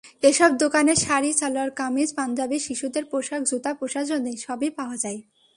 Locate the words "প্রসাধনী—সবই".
3.73-4.69